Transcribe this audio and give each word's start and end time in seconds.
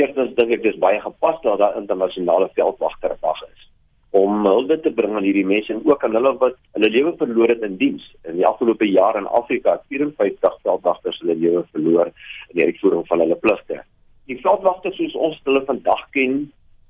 Eerstens 0.00 0.32
dink 0.38 0.54
ek 0.56 0.62
dis 0.64 0.78
baie 0.80 1.00
gepas 1.02 1.40
dat 1.44 1.58
daar 1.60 1.76
internasionale 1.76 2.48
veldwagterdag 2.56 3.42
is 3.48 3.66
om 4.10 4.46
hulde 4.46 4.80
te 4.82 4.90
bring 4.90 5.12
aan 5.14 5.26
hierdie 5.26 5.46
mense 5.46 5.70
en 5.70 5.84
ook 5.86 6.04
aan 6.04 6.16
hulle 6.18 6.32
wat 6.40 6.56
hulle 6.74 6.88
lewe 6.90 7.12
verloor 7.18 7.52
het 7.52 7.60
in 7.66 7.76
diens. 7.78 8.06
In 8.26 8.40
die 8.40 8.46
afgelope 8.46 8.88
jaar 8.88 9.18
in 9.20 9.28
Afrika 9.40 9.76
het 9.76 9.84
54 9.92 10.56
veldwagters 10.64 11.20
hulle 11.22 11.36
lewe 11.38 11.62
verloor 11.74 12.10
in 12.10 12.58
die 12.58 12.66
uitvoering 12.70 13.04
van 13.06 13.22
hulle 13.22 13.38
pligte. 13.44 13.78
Die 14.30 14.38
veldwagters 14.42 14.98
soos 14.98 15.14
ons 15.28 15.38
hulle 15.46 15.62
vandag 15.68 16.02
ken, 16.16 16.40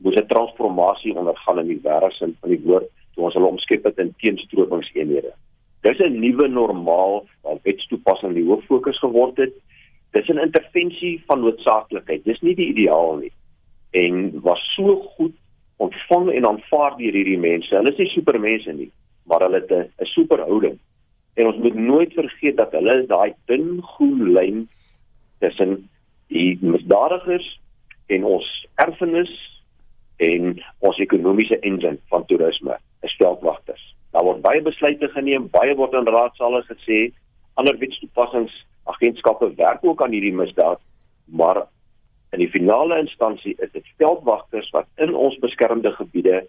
moes 0.05 0.17
'n 0.17 0.31
transformasie 0.33 1.13
ondergaan 1.17 1.61
in 1.65 1.69
die 1.75 1.83
wêreldsin 1.85 2.37
van 2.41 2.55
die 2.55 2.63
woord 2.65 2.89
toe 3.15 3.25
ons 3.25 3.35
hulle 3.35 3.53
omskep 3.53 3.85
het 3.85 3.99
in 3.99 4.15
teenstropingseenhede. 4.23 5.35
Dis 5.83 6.01
'n 6.01 6.21
nuwe 6.21 6.49
normaal 6.49 7.27
waar 7.43 7.61
wetstoepassing 7.63 8.35
die 8.35 8.49
hooffokus 8.49 8.99
geword 8.99 9.37
het 9.37 9.53
dis 10.11 10.29
'n 10.29 10.39
intervensie 10.39 11.23
van 11.27 11.41
noodsaaklikheid. 11.41 12.25
Dis 12.25 12.41
nie 12.41 12.55
die 12.55 12.69
ideaal 12.69 13.17
nie. 13.17 13.33
En 13.91 14.41
was 14.41 14.73
so 14.75 14.97
goed 15.17 15.34
ontvang 15.77 16.30
en 16.30 16.47
aanvaar 16.47 16.97
deur 16.97 17.12
hierdie 17.12 17.39
mense. 17.39 17.75
Hulle 17.75 17.93
is 17.93 17.98
nie 17.98 18.09
supermense 18.09 18.73
nie, 18.73 18.91
maar 19.25 19.41
hulle 19.41 19.61
het 19.61 19.73
'n 19.73 20.05
superhouding. 20.05 20.79
En 21.34 21.47
ons 21.47 21.57
moet 21.57 21.75
nooit 21.75 22.12
vergeet 22.12 22.57
dat 22.57 22.73
hulle 22.73 23.03
is 23.03 23.07
daai 23.07 23.34
dun 23.47 23.83
groen 23.83 24.33
lyn 24.33 24.69
tussen 25.39 25.89
die 26.27 26.59
misdadigers 26.61 27.61
en 28.06 28.25
ons 28.25 28.67
erfenis 28.75 29.62
en 30.17 30.62
ons 30.79 30.98
ekonomiese 30.98 31.59
engine 31.59 31.98
van 32.09 32.27
toerisme, 32.27 32.77
is 33.03 33.17
veldwagters. 33.17 33.95
Daar 34.11 34.25
word 34.25 34.42
baie 34.42 34.62
besluite 34.62 35.09
geneem, 35.09 35.48
baie 35.51 35.75
word 35.75 35.95
in 35.95 36.06
raadsale 36.06 36.62
gesê, 36.69 37.12
ander 37.55 37.79
wetstoepassings 37.79 38.53
agentskappe 38.93 39.53
werk 39.57 39.85
ook 39.85 40.03
aan 40.03 40.15
hierdie 40.15 40.35
misdaad, 40.35 40.80
maar 41.25 41.65
in 42.35 42.43
die 42.43 42.51
finale 42.51 42.98
instansie 43.03 43.55
is 43.59 43.73
dit 43.75 43.87
veldwagters 43.98 44.71
wat 44.75 44.87
in 45.03 45.15
ons 45.15 45.39
beskermde 45.43 45.93
gebiede 45.97 46.45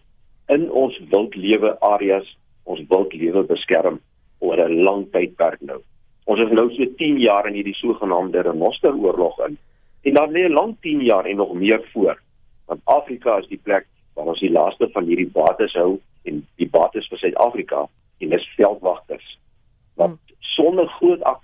in 0.53 0.67
ons 0.71 0.97
wildlewe 1.13 1.73
areas 1.85 2.27
ons 2.69 2.81
wildlewe 2.89 3.43
beskerm 3.49 3.99
oor 4.39 4.57
'n 4.57 4.83
lang 4.83 5.05
tydperk 5.11 5.61
nou. 5.61 5.79
Ons 6.25 6.41
is 6.41 6.51
nou 6.51 6.69
so 6.75 6.85
10 6.97 7.17
jaar 7.19 7.47
in 7.47 7.53
hierdie 7.53 7.77
sogenaamde 7.77 8.41
renosteroorlog 8.41 9.39
in 9.47 9.57
en 10.03 10.13
dan 10.13 10.31
lê 10.31 10.45
'n 10.45 10.53
lang 10.53 10.75
10 10.81 11.01
jaar 11.01 11.25
en 11.25 11.35
nog 11.35 11.53
meer 11.53 11.81
voor. 11.93 12.21
Want 12.67 12.81
Afrika 12.83 13.37
is 13.37 13.47
die 13.47 13.61
plek 13.63 13.85
waar 14.13 14.25
ons 14.25 14.39
die 14.39 14.51
laaste 14.51 14.89
van 14.93 15.05
hierdie 15.05 15.31
bates 15.33 15.73
hou 15.73 15.99
en 16.23 16.47
die 16.55 16.69
bates 16.69 17.07
vir 17.07 17.17
Suid-Afrika 17.17 17.87
en 18.19 18.29
dis 18.29 18.49
veldwagters 18.55 19.20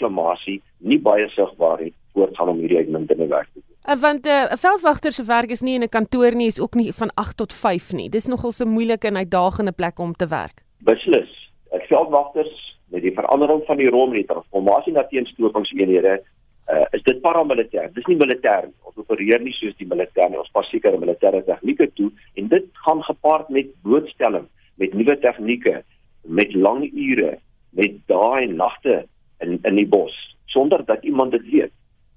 akklamasie 0.07 0.61
nie 0.79 0.99
baie 0.99 1.27
sigbaar 1.29 1.79
het 1.79 1.93
voortgaan 2.13 2.49
om 2.49 2.59
hierdie 2.59 2.77
uitmuntende 2.77 3.27
werk 3.27 3.49
te 3.53 3.59
doen. 3.59 3.75
Uh, 3.87 4.01
want 4.01 4.25
eh, 4.25 4.43
'n 4.43 4.53
uh, 4.53 4.57
veldwagter 4.57 5.13
se 5.13 5.23
werk 5.23 5.49
is 5.49 5.61
nie 5.61 5.75
in 5.75 5.83
'n 5.83 5.89
kantoor 5.89 6.35
nie, 6.35 6.47
is 6.47 6.59
ook 6.59 6.75
nie 6.75 6.93
van 6.93 7.11
8 7.15 7.37
tot 7.37 7.53
5 7.53 7.91
nie. 7.93 8.09
Dis 8.09 8.27
nogal 8.27 8.51
'n 8.59 8.67
moeilike 8.67 9.07
en 9.07 9.17
uitdagende 9.17 9.71
plek 9.71 9.99
om 9.99 10.13
te 10.13 10.27
werk. 10.27 10.63
Beslis. 10.79 11.51
Ek 11.71 11.83
veldwagters 11.87 12.77
met 12.89 13.01
die 13.01 13.13
verandering 13.13 13.63
van 13.65 13.77
die 13.77 13.89
rol 13.89 14.07
met 14.07 14.15
die 14.15 14.25
transformasie 14.33 14.93
na 14.93 15.03
teenstopingseenhede 15.03 16.23
uh, 16.69 16.85
is 16.91 17.03
dit 17.03 17.21
paramilitêr. 17.21 17.93
Dis 17.93 18.05
nie 18.05 18.17
militêr 18.17 18.65
nie. 18.65 18.75
Ons 18.83 18.97
opereer 18.97 19.41
nie 19.41 19.53
soos 19.53 19.75
die 19.77 19.87
militêr 19.87 20.29
nie. 20.29 20.39
Ons 20.39 20.51
pas 20.51 20.69
sekere 20.69 20.97
militêre 20.97 21.43
tegnieke 21.43 21.91
toe 21.93 22.11
en 22.35 22.47
dit 22.47 22.65
gaan 22.73 23.03
gepaard 23.03 23.49
met 23.49 23.67
blootstelling, 23.81 24.47
met 24.75 24.93
nuwe 24.93 25.19
tegnieke, 25.19 25.83
met 26.23 26.53
lang 26.53 26.83
ure 26.93 27.37
met 27.77 27.93
daai 28.07 28.47
nagte 28.47 29.05
in 29.43 29.59
in 29.63 29.75
die 29.75 29.87
bos 29.87 30.15
sonder 30.45 30.85
dat 30.85 31.03
iemand 31.03 31.31
dit 31.31 31.49
weet. 31.51 31.73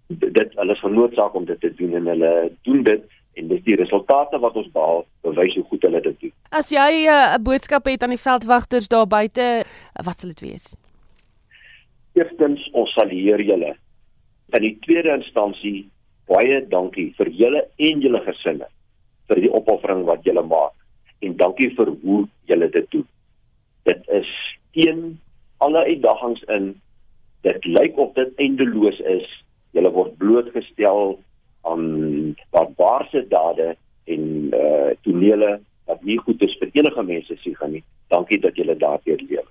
Dit 0.07 0.55
hulle 0.55 0.73
is 0.73 0.81
genoodsaak 0.81 1.35
om 1.35 1.45
dit 1.45 1.61
te 1.61 1.75
doen 1.75 1.95
en 1.95 2.07
hulle 2.07 2.53
doen 2.63 2.83
dit 2.83 3.03
en 3.39 3.49
dis 3.49 3.63
die 3.67 3.77
resultate 3.79 4.39
wat 4.43 4.57
ons 4.59 4.71
behaal 4.75 5.05
bewys 5.27 5.55
hoe 5.55 5.65
goed 5.71 5.85
hulle 5.87 6.01
dit 6.01 6.21
doen. 6.21 6.33
As 6.51 6.71
jy 6.75 7.07
eh, 7.07 7.37
'n 7.37 7.41
uh, 7.41 7.43
boodskap 7.43 7.87
het 7.87 8.03
aan 8.03 8.17
die 8.17 8.25
veldwagters 8.29 8.89
daar 8.89 9.07
buite, 9.07 9.65
wat 10.07 10.19
sal 10.19 10.33
dit 10.35 10.41
wees? 10.41 10.77
Eerstens, 12.19 12.71
ons 12.73 12.93
sal 12.93 13.09
hier 13.09 13.41
julle. 13.41 13.77
In 14.53 14.63
die 14.63 14.77
tweede 14.83 15.15
instansie, 15.15 15.89
baie 16.27 16.67
dankie 16.69 17.13
vir 17.19 17.29
julle 17.29 17.63
en 17.79 18.03
julle 18.03 18.21
gesinne 18.27 18.67
vir 19.31 19.41
die 19.45 19.53
opoffering 19.53 20.05
wat 20.09 20.27
julle 20.27 20.43
maak 20.43 20.75
en 21.23 21.37
dankie 21.37 21.71
vir 21.77 21.91
hoe 22.03 22.29
julle 22.51 22.69
dit 22.71 22.87
doen. 22.91 23.07
Dit 23.89 24.09
is 24.09 24.31
teen 24.75 25.21
alle 25.59 25.85
uitdagings 25.85 26.43
in. 26.57 26.73
Dit 27.47 27.65
lyk 27.65 27.99
of 27.99 28.13
dit 28.15 28.33
eindeloos 28.37 28.99
is. 29.01 29.29
Julle 29.77 29.93
word 29.95 30.17
blootgestel 30.19 31.19
aan 31.69 31.85
barbaarse 32.51 33.25
dade 33.29 33.77
en 34.05 34.25
eh 34.51 34.61
uh, 34.61 34.91
tonele 35.05 35.61
wat 35.87 36.03
nie 36.03 36.19
goed 36.19 36.43
is 36.43 36.57
vir 36.61 36.71
enige 36.73 37.03
mense 37.03 37.37
se 37.37 37.55
gaan 37.55 37.73
nie. 37.73 37.85
Dankie 38.09 38.39
dat 38.41 38.57
julle 38.57 38.77
daardeur 38.77 39.23
leef. 39.29 39.49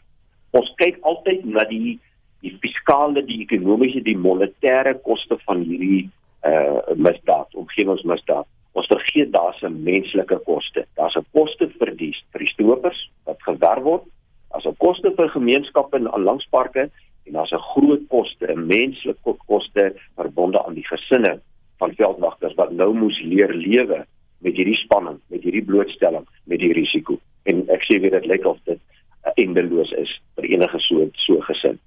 Ons 0.51 0.71
kyk 0.81 0.97
altyd 1.01 1.45
na 1.45 1.65
die 1.69 1.99
die 2.39 2.53
fiskale, 2.63 3.19
die 3.27 3.41
ekonomiese, 3.43 3.99
die 3.99 4.17
monetêre 4.17 4.93
koste 5.03 5.37
van 5.45 5.65
hierdie 5.67 6.09
eh 6.41 6.51
uh, 6.51 6.95
misdaad, 6.95 7.55
omgewingsmisdaad. 7.55 8.47
Ons 8.79 8.87
vergeet 8.87 9.31
daar's 9.31 9.61
'n 9.63 9.83
menslike 9.83 10.39
koste. 10.45 10.85
Daar's 10.95 11.15
'n 11.15 11.25
koste 11.31 11.69
vir 11.79 11.95
die 11.95 12.15
vir 12.31 12.39
die 12.39 12.53
stroopers 12.53 13.09
wat 13.25 13.43
gewerf 13.43 13.83
word 13.83 14.05
as 14.51 14.65
'n 14.65 14.75
koste 14.77 15.11
vir 15.15 15.29
gemeenskappe 15.29 15.97
en 15.97 16.23
langsparke 16.23 16.89
en 17.29 17.35
as 17.35 17.51
'n 17.51 17.67
groot 17.73 18.03
koste, 18.07 18.45
'n 18.47 18.65
menslike 18.67 19.33
koste 19.45 19.95
verbonde 20.15 20.65
aan 20.65 20.73
die 20.73 20.87
gesinne 20.87 21.39
van 21.77 21.95
veldwagters 21.95 22.53
wat 22.53 22.71
nou 22.71 22.93
moes 22.93 23.19
leer 23.21 23.53
lewe 23.53 24.05
met 24.39 24.55
hierdie 24.55 24.77
spanning, 24.77 25.19
met 25.27 25.43
hierdie 25.43 25.63
blootstelling, 25.63 26.25
met 26.43 26.59
die 26.59 26.73
risiko. 26.73 27.19
En 27.43 27.67
ek 27.69 27.83
sê 27.83 27.99
weer 27.99 28.11
dit 28.11 28.25
lyk 28.25 28.45
of 28.45 28.57
dit 28.63 28.79
'n 29.25 29.31
eindeloos 29.35 29.91
is 29.91 30.21
vir 30.35 30.45
enige 30.45 30.79
so 30.79 31.09
so 31.13 31.39
gesin. 31.39 31.79